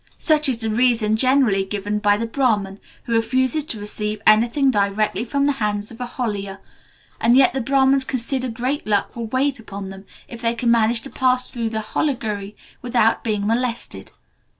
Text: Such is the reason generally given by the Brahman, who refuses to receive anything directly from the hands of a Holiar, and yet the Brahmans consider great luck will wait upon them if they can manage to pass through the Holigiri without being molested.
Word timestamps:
Such 0.17 0.49
is 0.49 0.57
the 0.57 0.71
reason 0.71 1.15
generally 1.15 1.63
given 1.63 1.99
by 1.99 2.17
the 2.17 2.25
Brahman, 2.25 2.79
who 3.03 3.13
refuses 3.13 3.63
to 3.65 3.79
receive 3.79 4.19
anything 4.25 4.71
directly 4.71 5.23
from 5.23 5.45
the 5.45 5.51
hands 5.61 5.91
of 5.91 6.01
a 6.01 6.07
Holiar, 6.07 6.57
and 7.19 7.37
yet 7.37 7.53
the 7.53 7.61
Brahmans 7.61 8.03
consider 8.03 8.49
great 8.49 8.87
luck 8.87 9.15
will 9.15 9.27
wait 9.27 9.59
upon 9.59 9.89
them 9.89 10.05
if 10.27 10.41
they 10.41 10.55
can 10.55 10.71
manage 10.71 11.01
to 11.01 11.11
pass 11.11 11.51
through 11.51 11.69
the 11.69 11.81
Holigiri 11.93 12.55
without 12.81 13.23
being 13.23 13.45
molested. 13.45 14.09